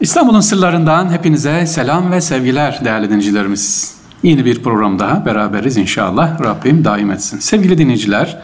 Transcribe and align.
İstanbul'un 0.00 0.40
sırlarından 0.40 1.10
hepinize 1.10 1.66
selam 1.66 2.12
ve 2.12 2.20
sevgiler 2.20 2.80
değerli 2.84 3.06
dinleyicilerimiz. 3.06 3.94
Yeni 4.22 4.44
bir 4.44 4.62
program 4.62 4.98
daha 4.98 5.26
beraberiz 5.26 5.76
inşallah. 5.76 6.40
Rabbim 6.40 6.84
daim 6.84 7.10
etsin. 7.10 7.38
Sevgili 7.38 7.78
dinleyiciler, 7.78 8.42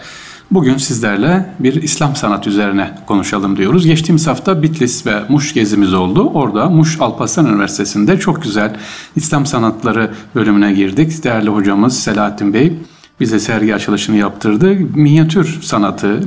bugün 0.51 0.77
sizlerle 0.77 1.55
bir 1.59 1.83
İslam 1.83 2.17
sanat 2.17 2.47
üzerine 2.47 2.91
konuşalım 3.07 3.57
diyoruz. 3.57 3.87
Geçtiğimiz 3.87 4.27
hafta 4.27 4.63
Bitlis 4.63 5.07
ve 5.07 5.23
Muş 5.29 5.55
gezimiz 5.55 5.95
oldu. 5.95 6.31
Orada 6.35 6.69
Muş 6.69 7.01
Alparslan 7.01 7.47
Üniversitesi'nde 7.47 8.19
çok 8.19 8.43
güzel 8.43 8.77
İslam 9.17 9.47
sanatları 9.47 10.11
bölümüne 10.35 10.73
girdik. 10.73 11.25
Değerli 11.25 11.51
hocamız 11.51 11.99
Selahattin 11.99 12.55
Bey 12.55 12.73
bize 13.21 13.39
sergi 13.39 13.75
açılışını 13.75 14.17
yaptırdı. 14.17 14.77
Minyatür 14.95 15.59
sanatı, 15.63 16.21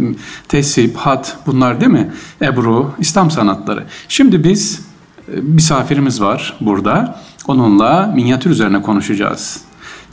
tesip, 0.47 0.97
hat 0.97 1.37
bunlar 1.45 1.81
değil 1.81 1.91
mi? 1.91 2.11
Ebru, 2.41 2.91
İslam 2.99 3.31
sanatları. 3.31 3.83
Şimdi 4.09 4.43
biz 4.43 4.86
misafirimiz 5.41 6.21
var 6.21 6.57
burada. 6.61 7.19
Onunla 7.47 8.11
minyatür 8.15 8.49
üzerine 8.49 8.81
konuşacağız. 8.81 9.61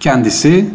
Kendisi 0.01 0.71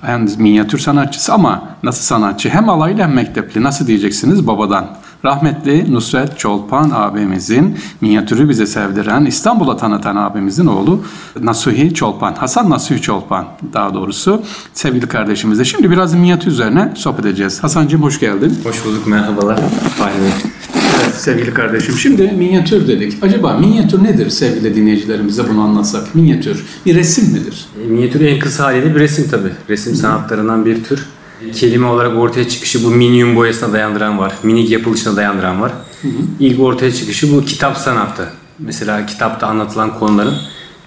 hem 0.00 0.26
minyatür 0.38 0.78
sanatçısı 0.78 1.32
ama 1.32 1.62
nasıl 1.82 2.02
sanatçı? 2.02 2.48
Hem 2.48 2.68
alaylı 2.68 3.02
hem 3.02 3.12
mektepli. 3.12 3.62
Nasıl 3.62 3.86
diyeceksiniz? 3.86 4.46
Babadan. 4.46 4.86
Rahmetli 5.24 5.92
Nusret 5.92 6.38
Çolpan 6.38 6.90
abimizin 6.94 7.78
minyatürü 8.00 8.48
bize 8.48 8.66
sevdiren, 8.66 9.24
İstanbul'a 9.24 9.76
tanıtan 9.76 10.16
abimizin 10.16 10.66
oğlu 10.66 11.02
Nasuhi 11.40 11.94
Çolpan. 11.94 12.34
Hasan 12.34 12.70
Nasuhi 12.70 13.02
Çolpan 13.02 13.46
daha 13.72 13.94
doğrusu. 13.94 14.42
Sevgili 14.72 15.06
kardeşimizle. 15.06 15.64
Şimdi 15.64 15.90
biraz 15.90 16.14
minyatür 16.14 16.50
üzerine 16.50 16.92
sohbet 16.94 17.26
edeceğiz. 17.26 17.62
Hasancığım 17.62 18.02
hoş 18.02 18.20
geldin. 18.20 18.58
Hoş 18.64 18.84
bulduk, 18.84 19.06
merhabalar. 19.06 19.60
Fahri 19.98 20.83
sevgili 21.24 21.54
kardeşim. 21.54 21.94
Şimdi 21.94 22.22
minyatür 22.22 22.88
dedik. 22.88 23.24
Acaba 23.24 23.58
minyatür 23.58 24.04
nedir 24.04 24.30
sevgili 24.30 24.74
dinleyicilerimize 24.74 25.48
bunu 25.48 25.60
anlatsak? 25.60 26.14
Minyatür 26.14 26.64
bir 26.86 26.94
resim 26.94 27.32
midir? 27.32 27.64
E, 27.84 27.88
minyatür 27.88 28.20
en 28.20 28.38
kısa 28.38 28.64
haliyle 28.64 28.94
bir 28.94 29.00
resim 29.00 29.28
tabi. 29.30 29.48
Resim 29.68 29.92
Hı. 29.92 29.96
sanatlarından 29.96 30.66
bir 30.66 30.84
tür. 30.84 31.06
Kelime 31.52 31.86
olarak 31.86 32.16
ortaya 32.16 32.48
çıkışı 32.48 32.84
bu 32.84 32.90
minyum 32.90 33.36
boyasına 33.36 33.72
dayandıran 33.72 34.18
var. 34.18 34.32
Minik 34.42 34.70
yapılışına 34.70 35.16
dayandıran 35.16 35.60
var. 35.60 35.72
Hı 36.02 36.08
hı. 36.08 36.12
İlk 36.40 36.60
ortaya 36.60 36.92
çıkışı 36.92 37.36
bu 37.36 37.44
kitap 37.44 37.76
sanatı. 37.76 38.28
Mesela 38.58 39.06
kitapta 39.06 39.46
anlatılan 39.46 39.98
konuların 39.98 40.36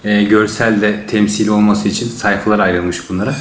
e, 0.03 0.23
görselde 0.23 1.05
temsili 1.07 1.51
olması 1.51 1.87
için 1.87 2.09
sayfalar 2.09 2.59
ayrılmış 2.59 3.09
bunlara. 3.09 3.35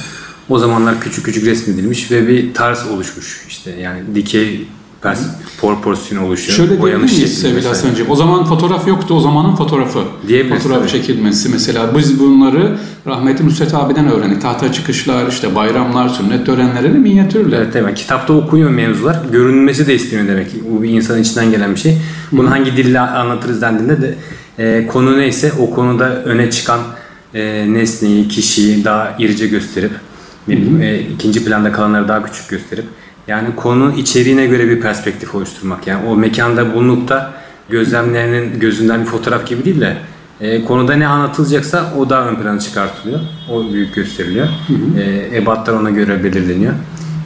O 0.49 0.59
zamanlar 0.59 1.01
küçük 1.01 1.25
küçük 1.25 1.45
resmedilmiş 1.45 2.11
ve 2.11 2.27
bir 2.27 2.53
tarz 2.53 2.87
oluşmuş. 2.87 3.45
İşte 3.47 3.71
yani 3.71 3.99
dikey 4.15 4.67
pers 5.01 5.19
proporsiyon 5.61 6.23
oluşuyor. 6.23 6.57
Şöyle 6.57 6.81
diyebilir 6.81 6.95
miyiz 6.95 7.41
sevgili 7.41 7.67
Hasan'cığım? 7.67 8.11
O 8.11 8.15
zaman 8.15 8.45
fotoğraf 8.45 8.87
yoktu, 8.87 9.13
o 9.13 9.19
zamanın 9.19 9.55
fotoğrafı. 9.55 9.99
Diyebiliriz. 10.27 10.63
Fotoğraf 10.63 10.79
tabii. 10.79 10.91
çekilmesi 10.91 11.49
mesela. 11.49 11.97
Biz 11.97 12.19
bunları 12.19 12.77
rahmetli 13.07 13.45
Nusret 13.45 13.73
abiden 13.73 14.11
öğrendik. 14.11 14.41
Tahta 14.41 14.71
çıkışlar, 14.71 15.27
işte 15.27 15.55
bayramlar, 15.55 16.09
sünnet 16.09 16.45
törenlerini 16.45 16.97
minyatürle. 16.97 17.55
Evet, 17.55 17.75
evet. 17.75 17.95
Kitapta 17.95 18.33
okunuyor 18.33 18.69
mevzular. 18.69 19.25
Görünmesi 19.31 19.87
de 19.87 19.95
isteniyor 19.95 20.27
demek 20.27 20.51
ki. 20.51 20.57
Bu 20.71 20.83
bir 20.83 20.89
insanın 20.89 21.21
içinden 21.21 21.51
gelen 21.51 21.75
bir 21.75 21.79
şey. 21.79 21.97
Bunu 22.31 22.47
Hı. 22.47 22.51
hangi 22.51 22.77
dille 22.77 22.99
anlatırız 22.99 23.61
dendiğinde 23.61 24.01
de 24.01 24.15
e, 24.59 24.87
konu 24.87 25.17
neyse 25.17 25.51
o 25.59 25.69
konuda 25.69 26.23
öne 26.23 26.51
çıkan 26.51 26.79
e, 27.33 27.73
nesneyi, 27.73 28.27
kişiyi 28.27 28.83
daha 28.83 29.15
irice 29.19 29.47
gösterip, 29.47 29.91
e, 30.81 30.99
ikinci 30.99 31.45
planda 31.45 31.71
kalanları 31.71 32.07
daha 32.07 32.23
küçük 32.23 32.49
gösterip 32.49 32.85
yani 33.27 33.55
konunun 33.55 33.91
içeriğine 33.91 34.45
göre 34.45 34.69
bir 34.69 34.81
perspektif 34.81 35.35
oluşturmak. 35.35 35.87
Yani 35.87 36.09
o 36.09 36.15
mekanda 36.15 36.73
bulunup 36.73 37.09
da 37.09 37.33
gözlemleyenin 37.69 38.59
gözünden 38.59 39.01
bir 39.01 39.05
fotoğraf 39.05 39.47
gibi 39.47 39.65
değil 39.65 39.81
de 39.81 39.97
e, 40.41 40.65
konuda 40.65 40.95
ne 40.95 41.07
anlatılacaksa 41.07 41.93
o 41.97 42.09
daha 42.09 42.27
ön 42.27 42.35
plana 42.35 42.59
çıkartılıyor. 42.59 43.19
O 43.51 43.73
büyük 43.73 43.95
gösteriliyor. 43.95 44.47
Hı 44.47 44.73
hı. 44.73 44.99
E, 44.99 45.37
ebatlar 45.37 45.73
ona 45.73 45.89
göre 45.89 46.23
belirleniyor. 46.23 46.73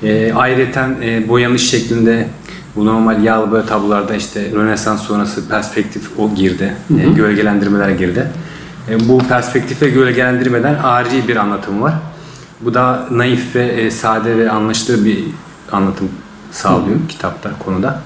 E, 0.03 0.34
ayrıca 0.34 0.90
e, 1.03 1.29
boyanış 1.29 1.69
şeklinde 1.69 2.28
bu 2.75 2.85
normal 2.85 3.23
yağlı 3.23 3.51
böyle 3.51 3.66
tablolarda 3.66 4.16
işte 4.16 4.51
Rönesans 4.56 5.01
sonrası 5.01 5.50
perspektif 5.50 6.19
o 6.19 6.35
girdi. 6.35 6.73
Hı 6.88 6.94
hı. 6.94 7.00
E, 7.00 7.13
gölgelendirmeler 7.13 7.90
girdi. 7.90 8.28
E, 8.90 9.09
bu 9.09 9.19
perspektif 9.19 9.81
ve 9.81 9.90
gölgelendirmeden 9.90 10.75
ari 10.75 11.28
bir 11.28 11.35
anlatım 11.35 11.81
var. 11.81 11.94
Bu 12.61 12.73
da 12.73 13.07
naif 13.11 13.56
ve 13.56 13.63
e, 13.63 13.91
sade 13.91 14.38
ve 14.38 14.51
anlaşılır 14.51 15.06
bir 15.06 15.23
anlatım 15.71 16.09
sağlıyor 16.51 16.99
Hı. 16.99 17.07
kitapta 17.07 17.51
konuda. 17.65 18.01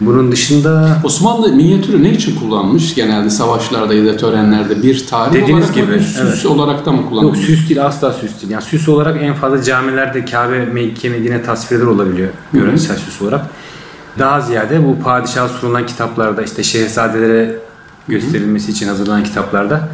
Bunun 0.00 0.32
dışında 0.32 0.98
Osmanlı 1.04 1.52
minyatürü 1.52 2.02
ne 2.02 2.10
için 2.10 2.36
kullanmış? 2.36 2.94
Genelde 2.94 3.30
savaşlarda 3.30 3.94
ya 3.94 4.04
da 4.04 4.16
törenlerde 4.16 4.82
bir 4.82 5.06
tarih 5.06 5.32
Dediğiniz 5.32 5.64
olarak 5.64 5.74
gibi, 5.74 5.96
mı, 5.96 6.02
süs 6.02 6.20
evet. 6.20 6.46
olarak 6.46 6.86
da 6.86 6.92
mı 6.92 7.08
kullanmış? 7.08 7.38
Yok 7.38 7.46
süs 7.46 7.68
değil 7.68 7.86
asla 7.86 8.12
süs 8.12 8.40
değil. 8.40 8.52
Yani 8.52 8.62
süs 8.62 8.88
olarak 8.88 9.22
en 9.22 9.34
fazla 9.34 9.62
camilerde 9.62 10.24
Kabe, 10.24 10.64
Mekke, 10.64 11.08
Medine 11.08 11.42
tasvirler 11.42 11.86
olabiliyor 11.86 12.28
görünsel 12.52 12.96
süs 12.96 13.22
olarak. 13.22 13.46
Daha 14.18 14.40
ziyade 14.40 14.86
bu 14.86 15.02
padişah 15.02 15.48
sunulan 15.48 15.86
kitaplarda 15.86 16.42
işte 16.42 16.62
şehzadelere 16.62 17.56
gösterilmesi 18.08 18.70
için 18.70 18.88
hazırlanan 18.88 19.24
kitaplarda 19.24 19.88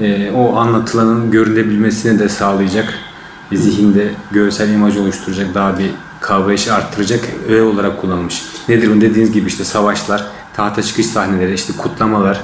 E, 0.00 0.30
o 0.30 0.56
anlatılanın 0.56 1.30
görülebilmesini 1.30 2.18
de 2.18 2.28
sağlayacak 2.28 2.94
zihinde 3.52 4.10
görsel 4.30 4.70
imaj 4.70 4.96
oluşturacak 4.96 5.54
daha 5.54 5.78
bir 5.78 5.90
kavrayışı 6.26 6.74
arttıracak 6.74 7.20
öğe 7.48 7.62
olarak 7.62 8.00
kullanılmış. 8.00 8.44
Nedir 8.68 8.96
bu 8.96 9.00
dediğiniz 9.00 9.32
gibi 9.32 9.48
işte 9.48 9.64
savaşlar, 9.64 10.24
tahta 10.56 10.82
çıkış 10.82 11.06
sahneleri, 11.06 11.54
işte 11.54 11.72
kutlamalar. 11.78 12.40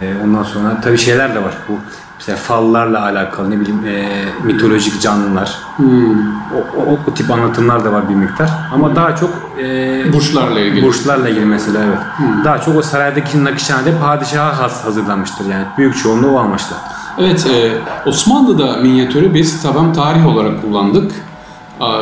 E, 0.00 0.14
ondan 0.24 0.42
sonra 0.42 0.80
tabii 0.80 0.98
şeyler 0.98 1.34
de 1.34 1.42
var. 1.42 1.54
Bu 1.68 1.72
mesela 2.18 2.38
fallarla 2.38 3.02
alakalı 3.02 3.50
ne 3.50 3.60
bileyim 3.60 3.86
e, 3.86 4.24
mitolojik 4.44 5.00
canlılar. 5.00 5.58
Hmm. 5.76 6.12
O, 6.30 6.80
o, 6.90 6.98
o 7.06 7.14
tip 7.14 7.30
anlatımlar 7.30 7.84
da 7.84 7.92
var 7.92 8.08
bir 8.08 8.14
miktar. 8.14 8.50
Ama 8.74 8.88
hmm. 8.88 8.96
daha 8.96 9.16
çok 9.16 9.30
e, 9.62 10.12
burçlarla 10.12 10.60
ilgili. 10.60 10.86
Burçlarla 10.86 11.28
ilgili 11.28 11.46
mesela 11.46 11.78
evet. 11.84 11.98
Hmm. 12.16 12.44
Daha 12.44 12.58
çok 12.58 12.76
o 12.76 12.82
saraydaki 12.82 13.44
nakışhanede 13.44 13.98
padişaha 13.98 14.58
has 14.58 14.84
hazırlanmıştır 14.84 15.44
yani. 15.44 15.64
Büyük 15.78 15.96
çoğunluğu 15.96 16.30
o 16.30 16.38
amaçla. 16.38 16.76
Evet, 17.18 17.46
e, 17.46 17.72
Osmanlı'da 18.08 18.76
minyatürü 18.76 19.34
biz 19.34 19.62
taban 19.62 19.92
tarih 19.92 20.26
olarak 20.26 20.62
kullandık 20.62 21.12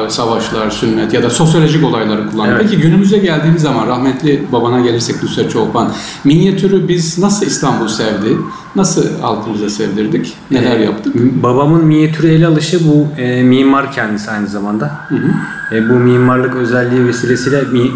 savaşlar, 0.09 0.71
sünnet 0.71 1.13
ya 1.13 1.23
da 1.23 1.31
sosyolojik 1.31 1.85
olayları 1.85 2.31
kullanıyor. 2.31 2.57
Evet. 2.57 2.67
Peki 2.71 2.83
günümüze 2.83 3.19
geldiğimiz 3.19 3.63
zaman 3.63 3.87
rahmetli 3.87 4.45
babana 4.53 4.81
gelirsek 4.81 5.23
Nusret 5.23 5.51
Çolpan, 5.51 5.93
minyatürü 6.25 6.89
biz 6.89 7.19
nasıl 7.19 7.47
İstanbul 7.47 7.89
sevdi? 7.89 8.37
Nasıl 8.77 9.21
halkımıza 9.21 9.71
sevdirdik? 9.71 10.35
Neler 10.51 10.81
ee, 10.81 10.85
yaptık? 10.85 11.15
Babamın 11.43 11.85
minyatürü 11.85 12.29
ele 12.29 12.47
alışı 12.47 12.89
bu 12.89 13.21
e, 13.21 13.43
mimar 13.43 13.93
kendisi 13.93 14.31
aynı 14.31 14.47
zamanda. 14.47 14.91
Hı 15.09 15.15
hı. 15.15 15.77
E, 15.77 15.89
bu 15.89 15.93
mimarlık 15.93 16.55
özelliği 16.55 17.07
vesilesiyle 17.07 17.63
mi, 17.63 17.91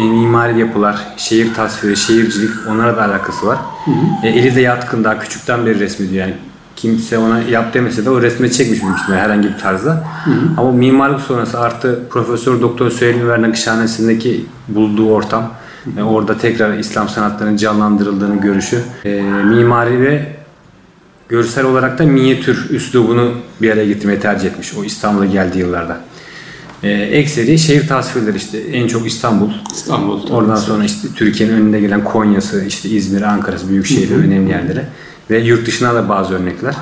e, 0.00 0.02
mimari 0.02 0.60
yapılar, 0.60 0.96
şehir 1.16 1.54
tasviri, 1.54 1.96
şehircilik 1.96 2.50
onlara 2.70 2.96
da 2.96 3.04
alakası 3.04 3.46
var. 3.46 3.58
Hı 3.84 3.90
hı. 3.90 4.26
E, 4.26 4.28
eli 4.28 4.56
de 4.56 4.60
yatkın 4.60 5.04
daha 5.04 5.18
küçükten 5.18 5.66
beri 5.66 5.80
resmediyor 5.80 6.26
yani 6.26 6.34
kimse 6.76 7.18
ona 7.18 7.42
yap 7.42 7.74
demese 7.74 8.04
de 8.04 8.10
o 8.10 8.22
resme 8.22 8.50
çekmiş 8.50 8.82
büyük 8.82 8.98
ihtimalle 8.98 9.20
herhangi 9.20 9.48
bir 9.48 9.58
tarzda. 9.58 10.04
Hı 10.24 10.30
hı. 10.30 10.34
Ama 10.56 10.72
mimarlık 10.72 11.20
sonrası 11.20 11.60
artı 11.60 12.02
Profesör 12.10 12.60
Doktor 12.60 12.90
Süheyl 12.90 13.26
Ver 13.26 13.42
Nakışhanesi'ndeki 13.42 14.46
bulduğu 14.68 15.10
ortam 15.10 15.52
ve 15.86 16.02
orada 16.02 16.38
tekrar 16.38 16.78
İslam 16.78 17.08
sanatlarının 17.08 17.56
canlandırıldığını 17.56 18.40
görüşü 18.40 18.80
e, 19.04 19.22
mimari 19.22 20.00
ve 20.00 20.36
görsel 21.28 21.64
olarak 21.64 21.98
da 21.98 22.04
minyatür 22.04 22.70
üslubunu 22.70 23.32
bir 23.62 23.70
araya 23.70 23.86
getirmeyi 23.86 24.20
tercih 24.20 24.48
etmiş 24.48 24.74
o 24.74 24.84
İstanbul'a 24.84 25.26
geldiği 25.26 25.58
yıllarda. 25.58 26.00
E, 26.82 26.90
ekseri 26.90 27.58
şehir 27.58 27.88
tasvirleri 27.88 28.36
işte 28.36 28.58
en 28.58 28.88
çok 28.88 29.06
İstanbul. 29.06 29.50
İstanbul. 29.72 30.30
Oradan 30.30 30.56
sonra 30.56 30.84
işte 30.84 31.08
Türkiye'nin 31.16 31.54
önünde 31.54 31.80
gelen 31.80 32.04
Konya'sı, 32.04 32.64
işte 32.64 32.88
İzmir, 32.88 33.22
Ankara'sı 33.22 33.68
büyük 33.68 33.86
şehirler, 33.86 34.16
önemli 34.16 34.50
yerleri. 34.50 34.82
Ve 35.30 35.38
yurt 35.38 35.66
dışına 35.66 35.94
da 35.94 36.08
bazı 36.08 36.34
örnekler. 36.34 36.74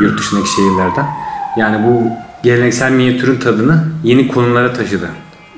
Yurt 0.00 0.18
dışındaki 0.18 0.48
şehirlerden. 0.48 1.06
Yani 1.58 1.86
bu 1.86 2.10
geleneksel 2.42 2.92
minyatürün 2.92 3.40
tadını 3.40 3.84
yeni 4.04 4.28
konumlara 4.28 4.72
taşıdı. 4.72 5.08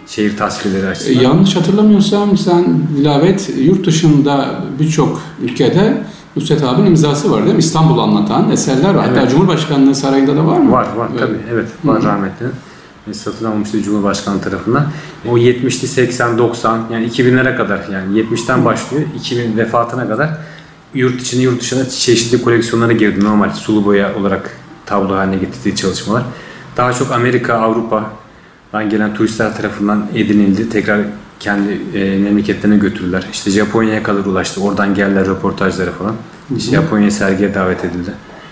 Şehir 0.06 0.36
tasvirleri 0.36 0.86
açısından. 0.86 1.20
E, 1.20 1.22
yanlış 1.22 1.56
hatırlamıyorsam 1.56 2.38
sen 2.38 2.64
Dilavet 2.96 3.50
yurt 3.58 3.86
dışında 3.86 4.54
birçok 4.78 5.20
ülkede 5.42 6.02
Nusret 6.36 6.64
abinin 6.64 6.86
imzası 6.86 7.32
var 7.32 7.42
değil 7.42 7.54
mi? 7.54 7.58
İstanbul 7.58 7.98
anlatan 7.98 8.50
eserler 8.50 8.94
var. 8.94 9.04
Evet. 9.08 9.18
Hatta 9.18 9.28
Cumhurbaşkanlığı 9.28 9.94
sarayında 9.94 10.36
da 10.36 10.46
var 10.46 10.58
mı? 10.58 10.72
Var 10.72 10.86
var 10.96 11.08
evet. 11.10 11.20
tabii 11.20 11.38
evet 11.52 11.68
var 11.84 12.02
rahmetli. 12.02 12.46
Satın 13.12 13.44
almıştı 13.44 13.82
Cumhurbaşkanı 13.82 14.40
tarafından. 14.40 14.86
O 15.28 15.38
70'li 15.38 15.88
80 15.88 16.38
90 16.38 16.80
yani 16.92 17.06
2000'lere 17.08 17.56
kadar 17.56 17.80
yani 17.92 18.18
70'ten 18.20 18.64
başlıyor 18.64 19.04
2000 19.16 19.56
vefatına 19.56 20.08
kadar 20.08 20.30
yurt 20.94 21.22
içine 21.22 21.42
yurt 21.42 21.60
dışına 21.60 21.88
çeşitli 21.88 22.42
koleksiyonlara 22.42 22.92
girdi 22.92 23.24
normal 23.24 23.50
sulu 23.50 23.84
boya 23.84 24.16
olarak 24.16 24.56
tablo 24.86 25.16
haline 25.16 25.36
getirdiği 25.36 25.76
çalışmalar. 25.76 26.22
Daha 26.76 26.92
çok 26.92 27.12
Amerika, 27.12 27.54
Avrupa'dan 27.54 28.90
gelen 28.90 29.14
turistler 29.14 29.56
tarafından 29.56 30.06
edinildi. 30.14 30.70
Tekrar 30.70 31.00
kendi 31.40 31.80
e, 31.94 32.18
memleketlerine 32.18 32.76
götürdüler. 32.76 33.26
İşte 33.32 33.50
Japonya'ya 33.50 34.02
kadar 34.02 34.24
ulaştı. 34.24 34.60
Oradan 34.60 34.94
geldiler 34.94 35.26
röportajları 35.26 35.92
falan. 35.92 36.14
İşte 36.56 36.76
Japonya 36.76 37.10
sergiye 37.10 37.54
davet 37.54 37.84
edildi. 37.84 38.10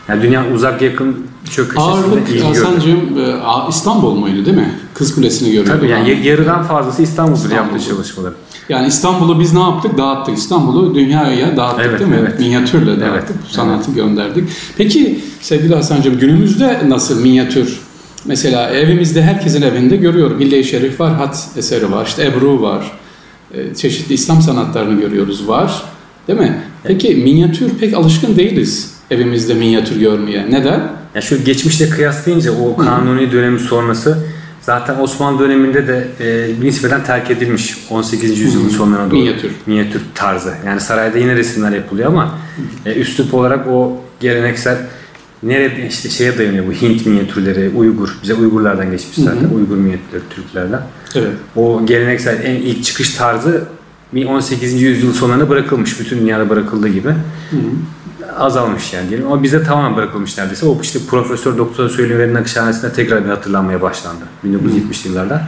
Yani 0.09 0.23
dünya 0.23 0.51
uzak 0.55 0.83
yakın 0.83 1.27
çok 1.51 1.67
Ağırlık. 1.77 2.45
Hasan'cığım 2.45 3.19
e, 3.19 3.35
İstanbul 3.69 4.15
muydu 4.15 4.45
değil 4.45 4.57
mi? 4.57 4.79
Kız 4.95 5.15
Kulesi'ni 5.15 5.49
görüyordum. 5.49 5.73
Tabii 5.73 5.89
yani 5.89 6.27
yarıdan 6.27 6.63
fazlası 6.63 7.03
İstanbul'dur 7.03 7.37
İstanbul'dur. 7.45 7.73
yaptığı 7.73 7.89
çalışmaları. 7.89 8.35
Yani 8.69 8.87
İstanbul'u 8.87 9.41
biz 9.41 9.53
ne 9.53 9.61
yaptık? 9.61 9.99
Dağıttık. 9.99 10.39
İstanbul'u 10.39 10.95
dünyaya 10.95 11.57
dağıttık 11.57 11.87
Evet, 11.89 12.01
değil 12.01 12.11
mi? 12.11 12.17
evet. 12.21 12.41
Minyatürle 12.41 12.87
dağıttık. 13.01 13.05
Evet, 13.11 13.43
Bu 13.49 13.53
sanatı 13.53 13.93
gönderdik. 13.93 14.49
Peki 14.77 15.21
sevgili 15.41 15.75
Hasan'cığım 15.75 16.19
günümüzde 16.19 16.81
nasıl 16.89 17.21
minyatür? 17.23 17.81
Mesela 18.25 18.71
evimizde 18.71 19.23
herkesin 19.23 19.63
evinde 19.63 19.97
görüyorum. 19.97 20.41
İlle-i 20.41 20.65
Şerif 20.65 21.01
var, 21.01 21.15
hat 21.15 21.49
eseri 21.57 21.93
var, 21.93 22.07
işte 22.07 22.25
Ebru 22.25 22.63
var. 22.63 22.93
e, 23.55 23.75
Çeşitli 23.75 24.15
İslam 24.15 24.43
sanatlarını 24.43 25.01
görüyoruz. 25.01 25.49
Var. 25.49 25.83
Değil 26.29 26.39
mi? 26.41 26.59
Peki 26.85 27.15
minyatür 27.15 27.71
pek 27.71 27.95
alışkın 27.95 28.37
değiliz 28.37 28.95
evimizde 29.11 29.55
minyatür 29.55 30.01
görmeye. 30.01 30.47
Neden? 30.51 30.81
Yani 31.15 31.23
şu 31.25 31.45
geçmişle 31.45 31.89
kıyaslayınca 31.89 32.53
o 32.53 32.77
kanuni 32.77 33.33
dönemi 33.33 33.61
sonrası 33.61 34.19
zaten 34.69 34.99
Osmanlı 35.01 35.39
döneminde 35.39 35.89
de 35.89 36.09
e, 36.21 36.61
nispeten 36.61 37.05
terk 37.05 37.31
edilmiş 37.31 37.79
18. 37.91 38.41
yüzyılın 38.41 38.69
sonlarına 38.69 39.11
doğru. 39.11 39.21
Minyatür. 39.21 39.53
Minyatür 39.67 40.03
tarzı. 40.15 40.55
Yani 40.67 40.81
sarayda 40.81 41.19
yine 41.19 41.37
resimler 41.37 41.73
yapılıyor 41.73 42.09
ama 42.09 42.39
e, 42.87 42.95
üslup 42.95 43.35
olarak 43.35 43.67
o 43.69 44.01
geleneksel 44.21 44.77
nerede 45.43 45.89
işte 45.89 46.09
şeye 46.09 46.39
dayanıyor 46.39 46.67
bu 46.67 46.73
Hint 46.73 47.07
minyatürleri, 47.07 47.71
Uygur, 47.77 48.19
bize 48.23 48.35
Uygurlardan 48.35 48.91
geçmiş 48.91 49.17
zaten 49.17 49.49
Uygur 49.55 49.77
minyatürleri 49.77 50.23
Türklerden. 50.31 50.83
Evet. 51.15 51.33
O 51.57 51.87
geleneksel 51.87 52.45
en 52.45 52.55
ilk 52.55 52.85
çıkış 52.85 53.15
tarzı 53.15 53.65
bir 54.15 54.27
18. 54.27 54.83
yüzyıl 54.83 55.13
sonlarına 55.13 55.49
bırakılmış. 55.49 56.01
Bütün 56.01 56.19
dünyada 56.19 56.51
bırakıldığı 56.51 56.89
gibi. 56.89 57.15
Azalmış 58.39 58.93
yani 58.93 59.09
diyelim. 59.09 59.27
Ama 59.27 59.43
bize 59.43 59.63
tamamen 59.63 59.97
bırakılmış 59.97 60.39
neredeyse. 60.39 60.67
O 60.67 60.79
işte 60.83 60.99
Profesör 61.11 61.59
Doktor 61.59 61.89
Söylever'in 61.89 62.35
Nakışhanesi'nde 62.35 62.93
tekrar 62.93 63.25
bir 63.25 63.31
hatırlanmaya 63.31 63.83
başlandı. 63.83 64.25
1970'li 64.47 65.09
yıllarda. 65.09 65.43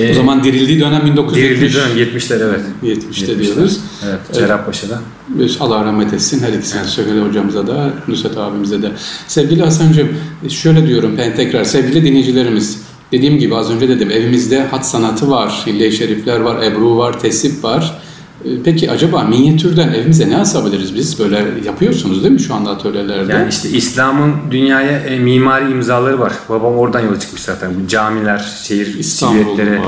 O 0.00 0.02
Ee, 0.02 0.14
zaman 0.14 0.44
dirildiği 0.44 0.80
dönem 0.80 1.04
1970. 1.06 1.60
dirildiği 1.60 1.82
dönem 1.82 1.96
70'ler 1.98 2.44
evet. 2.44 2.60
70'te 2.82 3.32
70'ler. 3.32 3.38
diyoruz. 3.42 3.80
Evet. 4.06 4.18
Cerrahpaşa'da. 4.32 5.00
Biz 5.28 5.56
Allah 5.60 5.84
rahmet 5.84 6.12
etsin 6.12 6.40
her 6.44 6.52
ikisine 6.52 6.84
Söyle 6.84 7.20
hocamıza 7.20 7.66
da 7.66 7.90
Nusret 8.08 8.36
abimize 8.38 8.82
de. 8.82 8.90
Sevgili 9.26 9.62
Hasan'cığım 9.62 10.08
şöyle 10.48 10.86
diyorum 10.86 11.14
ben 11.18 11.36
tekrar 11.36 11.64
sevgili 11.64 12.04
dinleyicilerimiz 12.04 12.82
dediğim 13.12 13.38
gibi 13.38 13.56
az 13.56 13.70
önce 13.70 13.88
dedim 13.88 14.10
evimizde 14.10 14.64
hat 14.64 14.86
sanatı 14.86 15.30
var, 15.30 15.62
hille 15.66 15.90
şerifler 15.90 16.40
var, 16.40 16.62
ebru 16.62 16.96
var, 16.98 17.20
tesip 17.20 17.64
var. 17.64 17.98
Ee, 18.46 18.62
Peki 18.64 18.90
acaba 18.90 19.24
minyatürden 19.24 19.92
evimize 19.92 20.30
ne 20.30 20.36
asabiliriz 20.36 20.94
biz? 20.94 21.18
Böyle 21.18 21.44
yapıyorsunuz 21.64 22.22
değil 22.22 22.34
mi 22.34 22.40
şu 22.40 22.54
anda 22.54 22.70
atölyelerde? 22.70 23.32
Yani 23.32 23.48
işte 23.48 23.68
İslam'ın 23.68 24.32
dünyaya 24.50 24.98
e, 24.98 25.18
mimari 25.18 25.70
imzaları 25.72 26.20
var. 26.20 26.32
Babam 26.48 26.74
oradan 26.74 27.00
yola 27.00 27.20
çıkmış 27.20 27.42
zaten. 27.42 27.70
Bu 27.82 27.88
camiler, 27.88 28.38
şehir 28.62 29.02
silüetleri. 29.02 29.80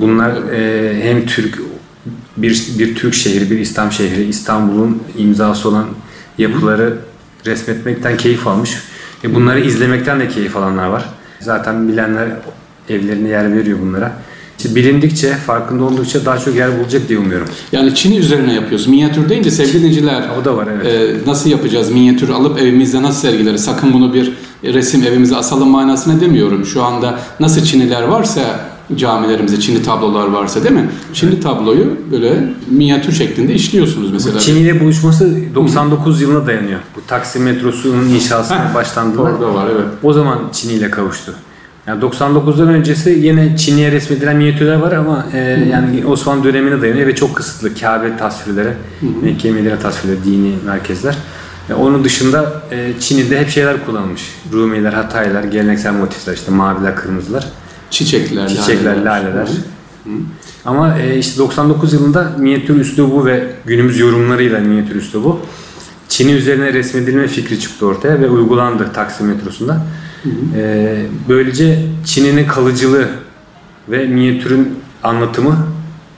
Bunlar 0.00 0.30
e, 0.52 1.02
hem 1.02 1.26
Türk 1.26 1.58
bir 2.36 2.66
bir 2.78 2.94
Türk 2.94 3.14
şehri, 3.14 3.50
bir 3.50 3.58
İslam 3.58 3.92
şehri, 3.92 4.24
İstanbul'un 4.24 5.02
imzası 5.18 5.68
olan 5.68 5.86
yapıları 6.38 6.98
resmetmekten 7.46 8.16
keyif 8.16 8.46
almış. 8.46 8.76
E, 9.24 9.34
bunları 9.34 9.60
izlemekten 9.60 10.20
de 10.20 10.28
keyif 10.28 10.56
alanlar 10.56 10.86
var. 10.86 11.04
Zaten 11.40 11.88
bilenler 11.88 12.28
evlerine 12.88 13.28
yer 13.28 13.56
veriyor 13.56 13.78
bunlara. 13.82 14.12
İşte 14.66 14.76
bilindikçe, 14.76 15.34
farkında 15.34 15.84
oldukça 15.84 16.24
daha 16.24 16.38
çok 16.38 16.54
yer 16.54 16.78
bulacak 16.78 17.08
diye 17.08 17.18
umuyorum. 17.18 17.48
Yani 17.72 17.94
Çin'i 17.94 18.18
üzerine 18.18 18.54
yapıyoruz. 18.54 18.86
Minyatür 18.86 19.28
deyince 19.28 19.50
sevgili 19.50 19.78
dinleyiciler 19.78 20.24
O 20.40 20.44
da 20.44 20.56
var 20.56 20.68
evet. 20.74 20.86
e, 20.86 21.30
nasıl 21.30 21.50
yapacağız? 21.50 21.90
Minyatür 21.90 22.28
alıp 22.28 22.58
evimizde 22.58 23.02
nasıl 23.02 23.28
sergileriz? 23.28 23.64
Sakın 23.64 23.92
bunu 23.92 24.14
bir 24.14 24.32
resim 24.64 25.02
evimize 25.02 25.36
asalım 25.36 25.68
manasına 25.68 26.20
demiyorum. 26.20 26.66
Şu 26.66 26.82
anda 26.82 27.18
nasıl 27.40 27.64
Çiniler 27.64 28.02
varsa 28.02 28.40
camilerimizde 28.96 29.60
Çinli 29.60 29.82
tablolar 29.82 30.26
varsa 30.26 30.62
değil 30.62 30.74
mi? 30.74 30.88
Çinli 31.12 31.40
tabloyu 31.40 31.96
böyle 32.10 32.54
minyatür 32.70 33.12
şeklinde 33.12 33.54
işliyorsunuz 33.54 34.12
mesela. 34.12 34.40
Çin 34.40 34.56
ile 34.56 34.80
buluşması 34.80 35.38
99 35.54 36.20
yılına 36.20 36.46
dayanıyor. 36.46 36.80
Bu 36.96 37.00
Taksim 37.06 37.42
metrosunun 37.42 38.08
inşasına 38.08 38.70
başlandığında 38.74 39.22
Orada 39.22 39.54
var 39.54 39.66
evet. 39.74 39.86
o 40.02 40.12
zaman 40.12 40.38
Çin 40.52 40.70
ile 40.70 40.90
kavuştu. 40.90 41.34
Yani 41.86 42.02
99'dan 42.02 42.68
öncesi 42.68 43.10
yine 43.10 43.56
Çinli'ye 43.56 43.92
resmedilen 43.92 44.36
minyatürler 44.36 44.74
var 44.74 44.92
ama 44.92 45.26
e, 45.32 45.38
yani 45.72 46.06
Osmanlı 46.06 46.44
dönemine 46.44 46.82
dayanıyor 46.82 47.06
ve 47.06 47.14
çok 47.14 47.36
kısıtlı. 47.36 47.74
Kabe 47.74 48.16
tasvirleri, 48.16 48.72
Mekke 49.22 49.50
Medine 49.50 49.78
tasvirleri, 49.78 50.24
dini 50.24 50.54
merkezler. 50.66 51.16
E, 51.70 51.74
onun 51.74 52.04
dışında 52.04 52.62
e, 52.70 52.92
Çin'de 53.00 53.40
hep 53.40 53.48
şeyler 53.48 53.86
kullanılmış. 53.86 54.22
Rumiler, 54.52 54.92
Hataylar, 54.92 55.44
geleneksel 55.44 55.92
motifler 55.92 56.34
işte 56.34 56.52
maviler, 56.52 56.96
kırmızılar, 56.96 57.46
Çiçekler, 57.90 58.48
çiçekler, 58.48 59.04
laleler. 59.04 59.48
Hı. 60.04 60.10
Ama 60.64 60.98
e, 60.98 61.18
işte 61.18 61.38
99 61.38 61.92
yılında 61.92 62.32
minyatür 62.38 62.80
üslubu 62.80 63.26
ve 63.26 63.52
günümüz 63.66 63.98
yorumlarıyla 63.98 64.60
minyatür 64.60 64.96
üslubu 64.96 65.40
Çin'i 66.08 66.32
üzerine 66.32 66.72
resmedilme 66.72 67.28
fikri 67.28 67.60
çıktı 67.60 67.86
ortaya 67.86 68.20
ve 68.20 68.28
uygulandı 68.28 68.92
Taksim 68.94 69.26
metrosunda. 69.26 69.86
E, 70.56 71.06
böylece 71.28 71.78
Çin'in 72.04 72.46
kalıcılığı 72.46 73.08
ve 73.88 74.06
minyatürün 74.06 74.68
anlatımı 75.02 75.66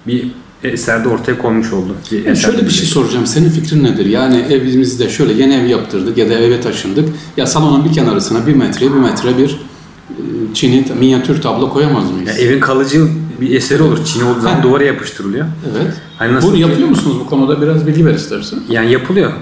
bir 0.06 0.31
eserde 0.64 1.08
ortaya 1.08 1.38
konmuş 1.38 1.72
oldu. 1.72 1.96
Bir 2.12 2.25
Yani 2.25 2.37
şöyle 2.37 2.66
bir 2.66 2.70
şey 2.70 2.87
soracağım. 2.87 3.26
Senin 3.26 3.50
fikrin 3.50 3.84
nedir? 3.84 4.06
Yani 4.06 4.37
evimizde 4.50 5.08
şöyle 5.08 5.32
yeni 5.32 5.55
ev 5.55 5.66
yaptırdık 5.66 6.19
ya 6.19 6.31
da 6.31 6.34
eve 6.34 6.60
taşındık. 6.60 7.08
Ya 7.37 7.46
salonun 7.46 7.84
bir 7.84 7.93
kenarısına 7.93 8.46
bir 8.46 8.55
metre 8.55 8.87
bir 8.87 8.99
metre 8.99 9.38
bir 9.38 9.50
e, 9.50 10.55
Çin'i 10.55 10.84
minyatür 11.00 11.43
tablo 11.43 11.72
koyamaz 11.72 12.10
mıyız? 12.10 12.28
Ya 12.28 12.34
evin 12.34 12.60
kalıcı 12.60 13.08
bir 13.40 13.56
eseri 13.56 13.82
olur. 13.82 14.05
Çin 14.05 14.20
olduğu 14.26 14.40
zaman 14.40 14.62
duvara 14.62 14.85
yapıştırılıyor. 14.85 15.46
Evet. 15.73 15.93
Hani 16.19 16.35
nasıl 16.35 16.49
Bunu 16.49 16.56
yapıyor 16.56 16.88
musunuz 16.88 17.17
bu 17.20 17.26
konuda? 17.26 17.62
Biraz 17.62 17.87
bilgi 17.87 18.06
ver 18.06 18.14
istersen. 18.14 18.58
Yani 18.69 18.93
yapılıyor. 18.93 19.32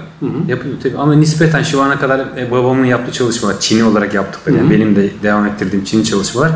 Yapılıyor 0.47 0.77
tabii 0.83 0.97
ama 0.97 1.15
nispeten 1.15 1.63
şu 1.63 1.81
ana 1.81 1.99
kadar 1.99 2.19
e, 2.37 2.51
babamın 2.51 2.85
yaptığı 2.85 3.11
çalışmalar, 3.11 3.59
Çin'i 3.59 3.83
olarak 3.83 4.13
yaptıkları, 4.13 4.55
yani 4.55 4.71
benim 4.71 4.95
de 4.95 5.09
devam 5.23 5.45
ettirdiğim 5.45 5.85
Çin'i 5.85 6.03
çalışmalar, 6.03 6.51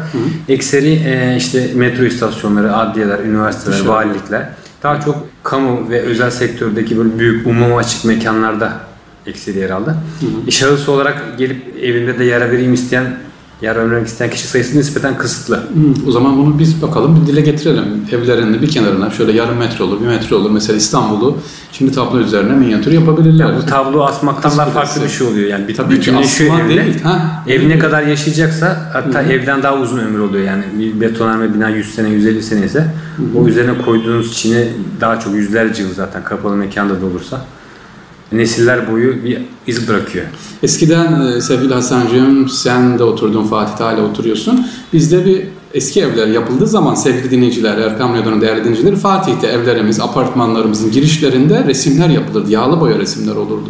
ekseri 0.50 0.92
e, 0.92 1.36
işte 1.38 1.72
metro 1.76 2.04
istasyonları, 2.04 2.76
adliyeler, 2.76 3.20
üniversiteler, 3.20 3.78
İnşallah. 3.78 3.96
valilikler, 3.96 4.50
daha 4.84 5.02
çok 5.02 5.16
kamu 5.44 5.90
ve 5.90 6.02
özel 6.02 6.32
sektördeki 6.32 6.98
böyle 6.98 7.20
büyük 7.20 7.48
umuma 7.48 7.78
açık 7.78 8.06
mekanlarda 8.06 8.74
ekseri 9.26 9.60
yer 9.60 9.70
aldı. 9.70 9.96
E, 10.48 10.52
şahıs 10.52 10.90
olarak 10.90 11.38
gelip 11.38 11.78
evinde 11.82 12.20
de 12.20 12.24
yer 12.24 12.52
vereyim 12.52 12.74
isteyen, 12.74 13.18
yer 13.62 13.76
vermek 13.76 14.08
isteyen 14.08 14.32
kişi 14.32 14.48
sayısı 14.48 14.78
nispeten 14.80 15.18
kısıtlı. 15.18 15.56
Hı, 15.56 16.08
o 16.08 16.12
zaman 16.12 16.38
bunu 16.38 16.60
biz 16.60 16.82
bakalım 16.82 17.22
bir 17.22 17.28
dile 17.28 17.42
getirelim. 17.42 17.84
Evlerinin 18.12 18.62
bir 18.62 18.70
kenarına 18.70 19.10
şöyle 19.10 19.32
yarım 19.32 19.58
metre 19.58 19.84
olur, 19.84 20.02
bir 20.02 20.08
metre 20.08 20.36
olur. 20.36 20.52
Mesela 20.52 20.78
İstanbul'u 20.78 21.38
şimdi 21.72 21.92
tablo 21.92 22.20
üzerine 22.20 22.54
minyatür 22.54 22.92
yapabilirler. 22.92 23.50
Ya 23.50 23.58
bu 23.58 23.66
tablo 23.66 24.04
asmaktan 24.04 24.58
daha 24.58 24.66
farklı 24.66 25.04
bir 25.04 25.10
şey 25.10 25.28
oluyor 25.28 25.50
yani. 25.50 25.68
Bir, 25.68 25.76
Tabii 25.76 26.00
ki 26.00 26.16
asma 26.16 26.62
evle. 26.62 26.86
değil. 26.86 27.02
Ha, 27.04 27.44
Ev 27.48 27.70
ne 27.70 27.80
kadar 27.80 28.04
yaşayacaksa 28.04 28.90
hatta 28.94 29.22
evden 29.22 29.64
daha 29.64 29.78
uzun 29.78 29.98
ömür 30.00 30.20
oluyor 30.20 30.46
yani 30.46 30.64
bir 30.80 31.02
betonarme 31.02 31.54
bina 31.54 31.70
100 31.70 31.96
sene 31.96 32.10
150 32.10 32.44
sene 32.44 32.66
ise 32.66 32.96
o 33.36 33.48
üzerine 33.48 33.82
koyduğunuz 33.86 34.34
çini 34.34 34.68
daha 35.02 35.20
çok 35.20 35.36
yüzlerce 35.36 35.84
yıl 35.84 35.94
zaten 35.94 36.24
kapalı 36.24 36.56
mekanda 36.56 37.02
da 37.02 37.06
olursa 37.06 37.42
nesiller 38.32 38.92
boyu 38.92 39.24
bir 39.24 39.42
iz 39.68 39.88
bırakıyor. 39.88 40.26
Eskiden 40.64 41.22
e, 41.22 41.42
sevgili 41.42 41.74
Hasan'cığım 41.74 42.50
sen 42.50 43.00
de 43.00 43.04
oturdun 43.04 43.44
Fatih 43.44 43.86
hala 43.86 44.02
oturuyorsun. 44.02 44.68
Bizde 44.94 45.26
bir 45.26 45.44
eski 45.74 46.02
evler 46.02 46.28
yapıldığı 46.28 46.68
zaman 46.68 46.96
sevgili 46.96 47.32
dinleyiciler, 47.32 47.78
Erkam 47.78 48.16
Radyo'nun 48.16 48.42
değerli 48.42 48.64
dinleyicileri 48.64 48.96
Fatih'te 48.96 49.48
evlerimiz, 49.48 50.00
apartmanlarımızın 50.00 50.92
girişlerinde 50.92 51.64
resimler 51.64 52.10
yapılırdı. 52.10 52.52
Yağlı 52.52 52.80
boya 52.80 53.00
resimler 53.00 53.36
olurdu 53.36 53.70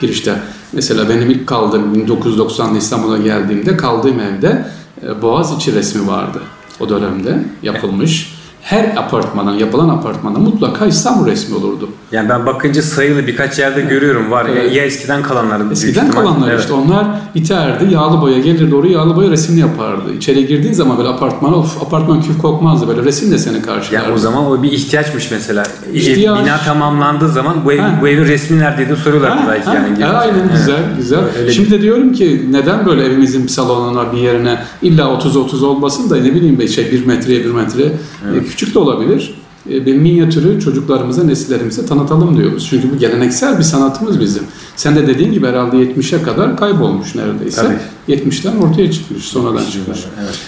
girişte. 0.00 0.34
Mesela 0.72 1.08
benim 1.08 1.30
ilk 1.30 1.46
kaldığım 1.46 1.94
1990'da 1.94 2.78
İstanbul'a 2.78 3.18
geldiğimde 3.18 3.76
kaldığım 3.76 4.20
evde 4.20 4.66
e, 5.02 5.22
Boğaziçi 5.22 5.74
resmi 5.74 6.06
vardı. 6.06 6.40
O 6.80 6.88
dönemde 6.88 7.44
yapılmış. 7.62 8.39
Her 8.62 8.84
apartmana, 8.96 9.54
yapılan 9.56 9.88
apartmana 9.88 10.38
mutlaka 10.38 10.86
İstanbul 10.86 11.26
resmi 11.26 11.56
olurdu. 11.56 11.88
Yani 12.12 12.28
ben 12.28 12.46
bakınca 12.46 12.82
sayılı 12.82 13.26
birkaç 13.26 13.58
yerde 13.58 13.80
görüyorum 13.80 14.30
var. 14.30 14.46
Evet. 14.52 14.74
Ya 14.76 14.84
eskiden 14.84 15.22
kalanlar. 15.22 15.60
Eskiden 15.72 16.10
kalanlar 16.10 16.48
Evet. 16.50 16.60
işte 16.60 16.72
onlar 16.72 17.06
biterdi, 17.34 17.92
yağlı 17.94 18.20
boya 18.20 18.38
gelirdi 18.38 18.74
oraya 18.74 18.88
yağlı 18.92 19.16
boya 19.16 19.30
resimini 19.30 19.60
yapardı. 19.60 20.14
İçeri 20.18 20.46
girdiğin 20.46 20.72
zaman 20.74 20.98
böyle 20.98 21.08
apartmana 21.08 21.56
of 21.56 21.82
apartman 21.82 22.22
küf 22.22 22.38
kokmazdı 22.42 22.88
böyle 22.88 23.02
resim 23.04 23.30
de 23.32 23.38
seni 23.38 23.62
karşılardı. 23.62 24.04
Yani 24.04 24.14
o 24.14 24.18
zaman 24.18 24.46
o 24.46 24.62
bir 24.62 24.72
ihtiyaçmış 24.72 25.30
mesela. 25.30 25.62
Ev- 25.90 25.94
İhtiyaç. 25.94 26.44
Bina 26.44 26.58
tamamlandığı 26.58 27.28
zaman 27.28 27.56
bu, 27.64 27.72
ev, 27.72 27.78
Ha. 27.78 27.98
bu 28.02 28.08
evin 28.08 28.24
resmi 28.24 28.58
neredeydi 28.58 28.96
soruyorlar 28.96 29.30
Ha, 29.38 29.44
belki 29.50 29.64
ha, 29.66 29.74
yani. 29.74 30.04
ha, 30.04 30.18
aynen 30.18 30.34
Evet. 30.38 30.50
güzel 30.52 30.82
güzel. 30.96 31.20
Öyle 31.40 31.52
Şimdi 31.52 31.70
de 31.70 31.82
diyorum 31.82 32.12
ki 32.12 32.46
neden 32.50 32.86
böyle 32.86 33.04
evimizin 33.04 33.46
salonuna 33.46 34.12
bir 34.12 34.18
yerine 34.18 34.58
illa 34.82 35.02
30-30 35.04 35.64
olmasın 35.64 36.10
da 36.10 36.16
ne 36.16 36.34
bileyim 36.34 36.58
be 36.58 36.68
şey 36.68 36.92
bir 36.92 37.06
metreye 37.06 37.44
bir 37.44 37.50
metre 37.50 37.82
e, 37.82 38.40
küçük 38.50 38.74
de 38.74 38.78
olabilir. 38.78 39.34
e, 39.70 39.86
bir 39.86 39.94
minyatürü 39.96 40.60
çocuklarımıza, 40.60 41.24
nesillerimize 41.24 41.86
tanıtalım 41.86 42.36
diyoruz. 42.36 42.66
Çünkü 42.70 42.92
bu 42.92 42.98
geleneksel 42.98 43.58
bir 43.58 43.62
sanatımız 43.62 44.20
bizim. 44.20 44.42
Sen 44.76 44.96
de 44.96 45.06
dediğin 45.06 45.32
gibi 45.32 45.46
herhalde 45.46 45.76
70'e 45.76 46.22
kadar 46.22 46.56
kaybolmuş 46.56 47.14
neredeyse. 47.14 47.62
Tabii. 47.62 48.16
70'ten 48.16 48.56
ortaya 48.56 48.92
çıkmış, 48.92 49.24
sonradan 49.24 49.64
çıkmış. 49.70 49.98
Evet. 50.22 50.38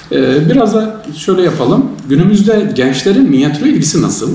Ee, 0.47 0.51
biraz 0.51 0.75
da 0.75 1.05
şöyle 1.17 1.43
yapalım. 1.43 1.85
Günümüzde 2.09 2.73
gençlerin 2.77 3.31
minyatüre 3.31 3.69
ilgisi 3.69 4.03
nasıl? 4.03 4.31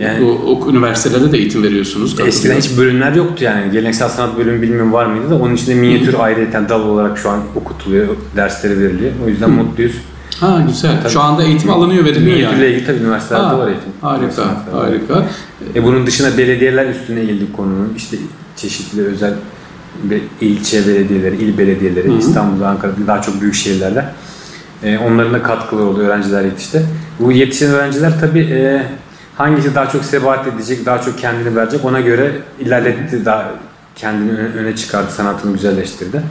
Yani- 0.00 0.24
Bu, 0.26 0.30
o 0.66 0.70
üniversitelerde 0.70 1.32
de 1.32 1.38
eğitim 1.38 1.62
veriyorsunuz. 1.62 2.20
Eskiden 2.26 2.56
hiç 2.56 2.78
bölümler 2.78 3.12
yoktu 3.12 3.44
yani. 3.44 3.72
Geleneksel 3.72 4.08
sanat 4.08 4.38
bölümü 4.38 4.62
bilmiyorum 4.62 4.92
var 4.92 5.06
mıydı 5.06 5.30
da 5.30 5.34
onun 5.34 5.54
içinde 5.54 5.74
minyatür 5.74 6.14
ayrıyeten 6.18 6.68
dal 6.68 6.80
olarak 6.80 7.18
şu 7.18 7.30
an 7.30 7.40
okutuluyor, 7.56 8.06
dersleri 8.36 8.80
veriliyor. 8.80 9.12
O 9.26 9.28
yüzden 9.28 9.50
mutluyuz. 9.50 9.92
Ha 10.40 10.64
güzel. 10.66 11.02
Tabii. 11.02 11.12
Şu 11.12 11.20
anda 11.20 11.42
eğitim 11.42 11.70
alınıyor, 11.70 12.04
veriliyor 12.04 12.36
yani. 12.36 12.64
ilgili 12.64 12.86
tabii 12.86 12.98
üniversitelerde 12.98 13.46
Ha, 13.46 13.58
var 13.58 13.68
eğitim. 13.68 13.92
Harika, 14.00 14.42
harika. 14.72 15.26
E 15.74 15.84
bunun 15.84 16.06
dışında 16.06 16.38
belediyeler 16.38 16.86
üstüne 16.86 17.20
eğildi 17.20 17.52
konunun. 17.52 17.94
İşte 17.96 18.16
çeşitli 18.56 19.02
özel 19.02 19.34
ilçe 20.40 20.86
belediyeleri, 20.86 21.36
il 21.36 21.58
belediyeleri, 21.58 22.08
Hı 22.08 22.12
hı. 22.12 22.18
İstanbul'da, 22.18 22.68
Ankara'da 22.68 23.06
daha 23.06 23.22
çok 23.22 23.40
büyük 23.40 23.54
şehirlerde. 23.54 24.04
E, 24.82 24.98
onların 24.98 25.32
da 25.32 25.42
katkıları 25.42 25.86
oluyor 25.86 26.08
öğrenciler 26.08 26.44
yetişti. 26.44 26.82
Bu 27.20 27.32
yetişen 27.32 27.70
öğrenciler 27.70 28.12
tabii 28.20 28.40
e, 28.40 28.82
hangisi 29.36 29.74
daha 29.74 29.88
çok 29.88 30.04
sebat 30.04 30.46
edecek, 30.46 30.86
daha 30.86 31.00
çok 31.02 31.18
kendini 31.18 31.56
verecek 31.56 31.84
ona 31.84 32.00
göre 32.00 32.32
ilerletti, 32.60 33.24
daha 33.24 33.50
kendini 33.96 34.38
öne 34.38 34.76
çıkardı, 34.76 35.10
sanatını 35.12 35.52
güzelleştirdi. 35.52 36.22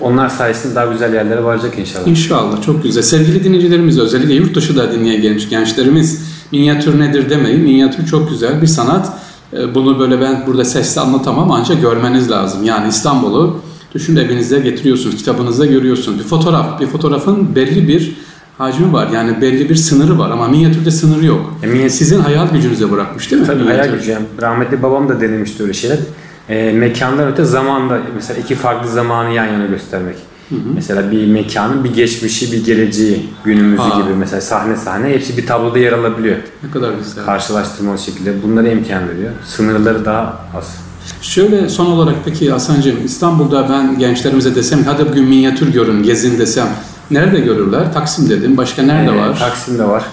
Onlar 0.00 0.28
sayesinde 0.28 0.74
daha 0.74 0.86
güzel 0.86 1.14
yerlere 1.14 1.44
varacak 1.44 1.78
inşallah. 1.78 2.06
İnşallah 2.06 2.62
çok 2.62 2.82
güzel. 2.82 3.02
Sevgili 3.02 3.44
dinleyicilerimiz 3.44 3.98
özellikle 3.98 4.34
yurt 4.34 4.54
dışı 4.56 4.76
da 4.76 4.92
dinleyen 4.92 5.22
genç 5.22 5.48
gençlerimiz 5.50 6.22
minyatür 6.52 7.00
nedir 7.00 7.30
demeyin. 7.30 7.60
Minyatür 7.60 8.06
çok 8.06 8.30
güzel 8.30 8.62
bir 8.62 8.66
sanat. 8.66 9.12
Ee, 9.52 9.74
Bunu 9.74 9.98
böyle 9.98 10.20
ben 10.20 10.44
burada 10.46 10.64
sesle 10.64 11.00
anlatamam 11.00 11.50
ancak 11.50 11.80
görmeniz 11.82 12.30
lazım. 12.30 12.64
Yani 12.64 12.88
İstanbul'u 12.88 13.56
düşün 13.94 14.16
evinizde 14.16 14.58
getiriyorsunuz, 14.60 15.16
kitabınızda 15.16 15.66
görüyorsunuz. 15.66 16.18
Bir 16.18 16.24
fotoğraf, 16.24 16.80
bir 16.80 16.86
fotoğrafın 16.86 17.54
belli 17.54 17.88
bir 17.88 18.16
hacmi 18.58 18.92
var. 18.92 19.08
Yani 19.14 19.40
belli 19.40 19.68
bir 19.68 19.76
sınırı 19.76 20.18
var 20.18 20.30
ama 20.30 20.48
minyatürde 20.48 20.90
sınırı 20.90 21.24
yok. 21.26 21.54
E, 21.62 21.66
minyatür- 21.66 21.90
Sizin 21.90 22.20
hayal 22.20 22.48
gücünüze 22.48 22.90
bırakmış 22.90 23.30
değil 23.30 23.42
mi? 23.42 23.46
Tabii 23.46 23.62
minyatür? 23.62 23.80
hayal 23.80 23.94
gücü. 23.98 24.10
Yani 24.10 24.24
rahmetli 24.42 24.82
babam 24.82 25.08
da 25.08 25.20
denemişti 25.20 25.62
öyle 25.62 25.72
şeyler. 25.72 25.98
E, 26.50 26.72
mekandan 26.72 27.28
öte 27.32 27.44
zamanda 27.44 27.98
mesela 28.14 28.40
iki 28.40 28.54
farklı 28.54 28.90
zamanı 28.90 29.30
yan 29.30 29.46
yana 29.46 29.66
göstermek. 29.66 30.16
Mesela 30.74 31.10
bir 31.10 31.26
mekanın 31.26 31.84
bir 31.84 31.94
geçmişi, 31.94 32.52
bir 32.52 32.64
geleceği, 32.64 33.28
günümüzü 33.44 33.82
Aa. 33.82 34.00
gibi 34.00 34.14
mesela 34.18 34.40
sahne 34.40 34.76
sahne 34.76 35.08
hepsi 35.08 35.36
bir 35.36 35.46
tabloda 35.46 35.78
yer 35.78 35.92
alabiliyor. 35.92 36.36
Ne 36.62 36.70
kadar 36.70 36.92
güzel. 36.92 37.24
Karşılaştırmalı 37.24 37.98
şekilde 37.98 38.42
bunları 38.42 38.68
imkan 38.68 39.08
veriyor. 39.08 39.30
Sınırları 39.46 40.04
daha 40.04 40.40
az. 40.58 40.76
Şöyle 41.22 41.68
son 41.68 41.86
olarak 41.86 42.14
peki 42.24 42.50
Hasan'cığım 42.50 42.96
İstanbul'da 43.04 43.68
ben 43.70 43.98
gençlerimize 43.98 44.54
desem 44.54 44.84
hadi 44.84 45.08
bugün 45.08 45.24
minyatür 45.24 45.72
görün, 45.72 46.02
gezin 46.02 46.38
desem 46.38 46.68
nerede 47.10 47.40
görürler? 47.40 47.92
Taksim 47.94 48.30
dedim. 48.30 48.56
Başka 48.56 48.82
nerede 48.82 49.10
Ee, 49.12 49.16
var? 49.18 49.38
Taksim'de 49.38 49.84
var. 49.84 50.04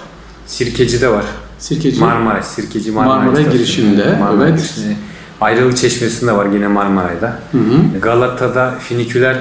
Sirkeci'de 0.46 1.08
var. 1.12 1.24
Sirkeci. 1.58 2.00
Marmaray, 2.00 2.42
Sirkeci 2.42 2.90
Marmaray 2.92 3.28
istasyonu. 3.28 3.52
girişinde, 3.52 4.16
Marmaray 4.20 4.50
evet. 4.50 4.58
girişinde. 4.60 4.96
Ayrılık 5.40 5.76
Çeşmesi'nde 5.76 6.32
var 6.32 6.46
yine 6.46 6.68
Marmaray'da. 6.68 7.38
Hı 7.52 7.58
hı. 7.58 7.98
Galata'da 8.02 8.74
finiküler 8.78 9.36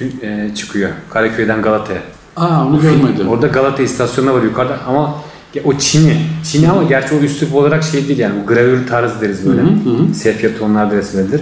tü- 0.00 0.26
e, 0.50 0.54
çıkıyor. 0.54 0.90
Karaköy'den 1.10 1.62
Galata'ya. 1.62 2.00
Aa 2.36 2.64
onu 2.66 2.80
görmedim. 2.82 3.28
Orada 3.28 3.46
Galata 3.46 3.82
istasyonu 3.82 4.34
var 4.34 4.42
yukarıda 4.42 4.78
ama 4.88 5.14
o 5.64 5.78
Çin'i. 5.78 6.20
Çin'i 6.44 6.68
ama 6.70 6.82
gerçi 6.82 7.14
o 7.14 7.18
üslup 7.18 7.54
olarak 7.54 7.84
şey 7.84 8.08
değil 8.08 8.18
yani 8.18 8.34
gravür 8.46 8.86
tarzı 8.86 9.20
deriz 9.20 9.46
böyle. 9.48 9.60
Hı 9.60 9.64
hı. 9.66 10.14
Sepya 10.14 10.58
tonlarda 10.58 10.94
resmedilir. 10.96 11.40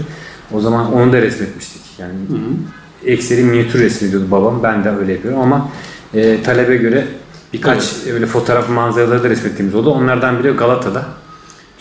O 0.52 0.60
zaman 0.60 0.92
onu 0.92 1.12
da 1.12 1.22
resmetmiştik. 1.22 1.82
Yani 1.98 2.12
Hı 2.12 2.34
hı. 2.34 3.10
ekseri 3.10 3.42
minyatür 3.42 3.80
resmediyordu 3.80 4.30
babam. 4.30 4.62
Ben 4.62 4.84
de 4.84 4.90
öyle 4.90 5.12
yapıyorum 5.12 5.40
ama 5.40 5.68
e, 6.14 6.42
talebe 6.42 6.76
göre 6.76 7.04
birkaç 7.52 7.92
öyle 8.12 8.26
fotoğraf 8.26 8.68
manzaraları 8.70 9.22
da 9.24 9.28
resmettiğimiz 9.30 9.74
oldu. 9.74 9.90
Onlardan 9.90 10.38
biri 10.38 10.50
Galata'da. 10.50 11.04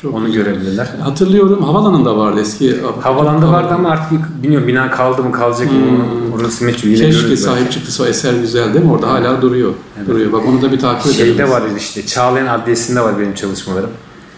Çok 0.04 0.16
Onu 0.16 0.26
güzel. 0.26 0.44
görebilirler. 0.44 0.90
Havalanında 1.62 2.18
vardı 2.18 2.40
eski. 2.42 2.76
Havalanda 3.02 3.52
vardı 3.52 3.74
ama 3.74 3.90
artık 3.90 4.44
bilmiyorum 4.44 4.68
bina 4.68 4.92
kaldı 4.92 5.24
mı 5.24 5.32
kalacak 5.32 5.72
mı 5.72 5.78
Hmm. 5.80 6.34
orası 6.34 6.66
meçhul. 6.66 6.88
Yine 6.90 7.06
Keşke 7.06 7.38
sahip 7.38 7.60
belki. 7.62 7.74
çıktısı 7.74 8.04
o 8.04 8.06
eser 8.06 8.34
güzel 8.34 8.74
değil 8.74 8.86
mi? 8.86 8.92
Orada 8.92 9.10
hala 9.10 9.42
duruyor. 9.42 9.74
Duruyor. 10.08 10.32
Bak 10.32 10.42
onu 10.48 10.62
da 10.62 10.72
bir 10.72 10.80
takip 10.80 11.06
edelim. 11.16 11.26
Şeyde 11.36 11.50
var 11.50 11.64
işte 11.78 12.06
Çağlayan 12.06 12.48
Adliyesi'nde 12.48 13.02
var 13.02 13.20
benim 13.20 13.34
çalışmalarım. 13.36 13.90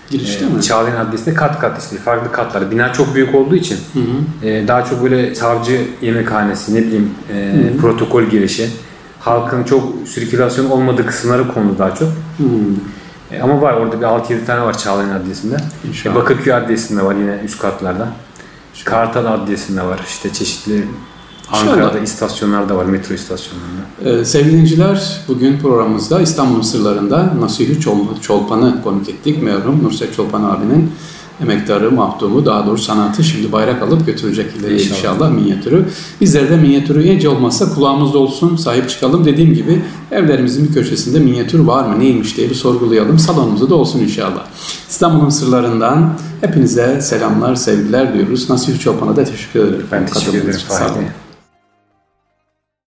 Girişte 0.10 0.45
Ee, 0.45 0.50
mi? 0.50 0.62
Çağlayan 0.62 1.05
Adliyesi'nde 1.05 1.34
kat 1.36 1.60
kat 1.60 1.84
işte 1.84 1.95
farklı 1.98 2.31
katlar. 2.31 2.72
Bina 2.72 2.93
çok 2.93 3.15
büyük 3.15 3.36
olduğu 3.36 3.55
için 3.55 3.77
Hı 3.93 4.00
hı. 4.00 4.48
e, 4.48 4.67
daha 4.67 4.86
çok 4.86 5.03
böyle 5.03 5.36
savcı 5.36 5.81
yemekhanesi 6.01 6.75
ne 6.75 6.79
bileyim 6.81 7.10
e, 7.34 7.53
protokol 7.81 8.24
girişi. 8.24 8.69
Halkın 9.19 9.63
çok 9.63 9.84
sirkülasyon 10.07 10.69
olmadığı 10.69 11.05
kısımları 11.05 11.53
konulu 11.53 11.77
daha 11.77 11.95
çok. 11.95 12.07
Hı. 12.07 12.43
E, 13.36 13.42
ama 13.42 13.62
var 13.62 13.74
orada 13.74 14.00
bir 14.01 14.06
6-7 14.06 14.46
tane 14.46 14.62
var 14.62 14.77
Çağlayan 14.77 15.10
Adliyesi'nde. 15.10 15.58
İnşallah. 15.88 16.15
E, 16.15 16.18
Bakırköy 16.20 16.54
Adliyesi'nde 16.54 17.06
var 17.06 17.15
yine 17.15 17.39
üst 17.46 17.60
katlarda. 17.60 18.08
Kartal 18.86 19.25
Adliyesi'nde 19.25 19.82
var 19.86 20.00
işte 20.08 20.34
çeşitli 20.34 20.74
İnşallah. 21.51 21.72
Ankara'da 21.72 22.00
istasyonlarda 22.00 22.75
var 22.77 22.86
metro 22.86 23.13
istasyonlarında. 23.13 24.20
Ee, 24.22 24.25
sevgili 24.25 24.51
dinleyiciler, 24.51 25.22
bugün 25.27 25.60
programımızda 25.60 26.22
İstanbul'un 26.22 26.62
sırlarında 26.62 27.34
Nasihi 27.39 27.80
Çol- 27.80 28.22
Çolpan'ı 28.22 28.84
konuk 28.84 29.10
ettik. 29.10 29.44
Merhum 29.44 29.84
Nurset 29.84 30.15
Çolpan 30.15 30.44
abinin 30.44 30.92
emektarı, 31.42 31.92
mahdumu, 31.92 32.46
daha 32.46 32.65
doğrusu 32.65 32.84
sanatı 32.84 33.24
şimdi 33.24 33.51
bayrak 33.51 33.82
alıp 33.82 34.06
götürecek 34.06 34.56
ileri 34.60 34.74
inşallah. 34.74 34.98
İnşallah. 34.98 35.32
minyatürü. 35.32 35.86
Bizler 36.22 36.50
de 36.50 36.58
minyatürü 36.58 37.04
iyice 37.04 37.30
olmazsa 37.30 37.75
kulağımızda 37.75 38.18
olsun, 38.18 38.56
sahip 38.56 38.89
çıkalım. 38.89 39.25
Dediğim 39.25 39.54
gibi 39.54 39.82
evlerimizin 40.12 40.68
bir 40.68 40.74
köşesinde 40.74 41.20
minyatür 41.20 41.60
var 41.60 41.86
mı, 41.86 42.00
neymiş 42.00 42.38
diye 42.38 42.50
bir 42.50 42.56
sorgulayalım. 42.56 43.20
Salonumuzda 43.20 43.70
da 43.70 43.75
olsun 43.75 44.00
inşallah. 44.00 44.46
İstanbul'un 44.89 45.30
sırlarından 45.30 46.13
hepinize 46.42 47.01
selamlar, 47.01 47.56
sevgiler 47.56 48.13
diyoruz. 48.13 48.50
Nasihi 48.50 48.80
Çolpan'a 48.80 49.15
da 49.15 49.24
teşekkür 49.24 49.60
ederim. 49.60 49.86
Ben 49.92 50.06
teşekkür 50.06 50.38
ederim. 50.38 50.60
Sağ 50.68 50.86
olun. 50.86 51.25